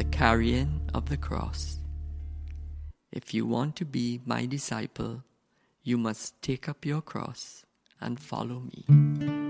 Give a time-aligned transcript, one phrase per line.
[0.00, 1.76] the carrying of the cross.
[3.12, 5.24] If you want to be my disciple,
[5.82, 7.66] you must take up your cross
[8.00, 9.49] and follow me.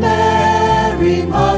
[0.00, 1.57] Mary, Mother.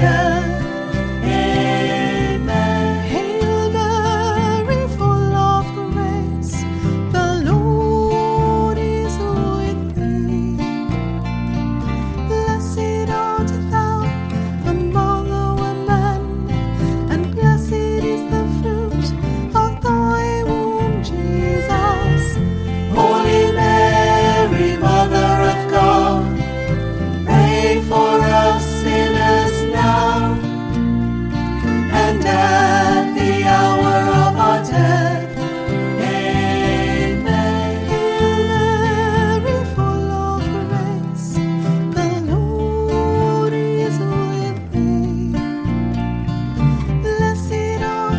[0.00, 0.29] tell.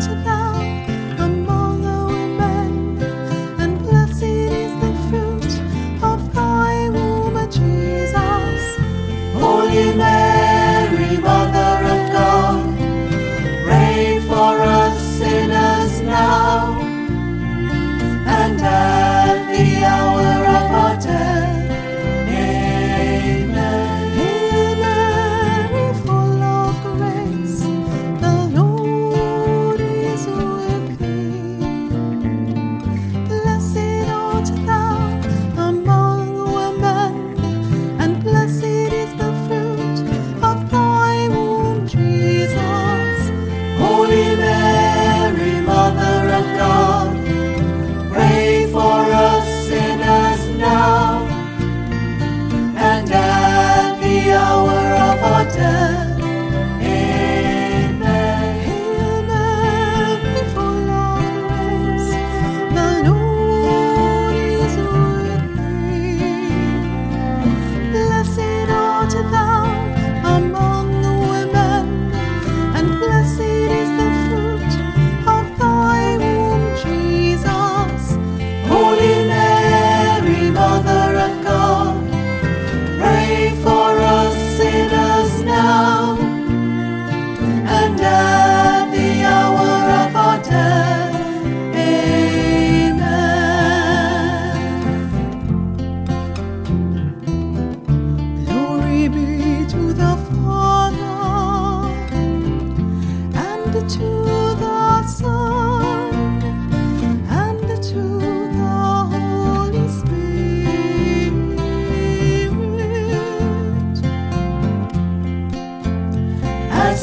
[0.02, 0.31] 着他。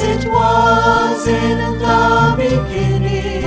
[0.01, 3.43] as it was in the beginning,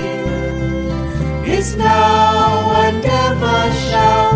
[1.46, 4.31] is now and ever shall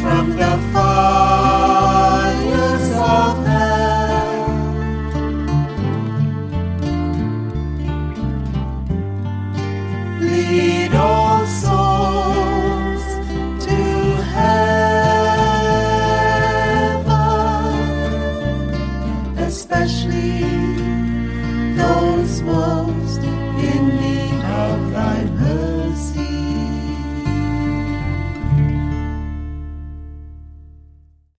[0.00, 1.29] from the fire